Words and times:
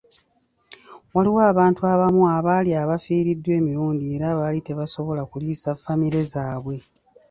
Waliwo 1.15 1.41
abantu 1.51 1.81
abamu 1.93 2.21
abaali 2.37 2.71
abafiiriddwa 2.81 3.51
emirimu 3.59 3.89
era 4.15 4.27
baali 4.39 4.59
tebasobola 4.67 5.21
kuliisa 5.31 5.69
famire 5.81 6.21
zaabwe. 6.31 6.77